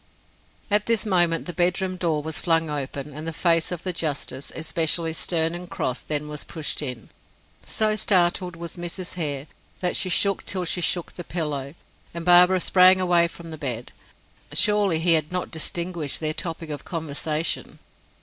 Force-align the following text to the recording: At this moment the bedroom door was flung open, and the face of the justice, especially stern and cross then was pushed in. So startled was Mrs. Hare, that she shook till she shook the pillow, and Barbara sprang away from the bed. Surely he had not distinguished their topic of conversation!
At 0.71 0.87
this 0.87 1.05
moment 1.05 1.45
the 1.45 1.53
bedroom 1.53 1.95
door 1.95 2.23
was 2.23 2.41
flung 2.41 2.71
open, 2.71 3.13
and 3.13 3.27
the 3.27 3.31
face 3.31 3.71
of 3.71 3.83
the 3.83 3.93
justice, 3.93 4.51
especially 4.55 5.13
stern 5.13 5.53
and 5.53 5.69
cross 5.69 6.01
then 6.01 6.27
was 6.27 6.43
pushed 6.43 6.81
in. 6.81 7.11
So 7.67 7.95
startled 7.95 8.55
was 8.55 8.77
Mrs. 8.77 9.13
Hare, 9.13 9.45
that 9.79 9.95
she 9.95 10.09
shook 10.09 10.43
till 10.43 10.65
she 10.65 10.81
shook 10.81 11.13
the 11.13 11.23
pillow, 11.23 11.75
and 12.15 12.25
Barbara 12.25 12.61
sprang 12.61 12.99
away 12.99 13.27
from 13.27 13.51
the 13.51 13.59
bed. 13.59 13.91
Surely 14.53 14.97
he 14.97 15.13
had 15.13 15.31
not 15.31 15.51
distinguished 15.51 16.19
their 16.19 16.33
topic 16.33 16.71
of 16.71 16.83
conversation! 16.83 17.77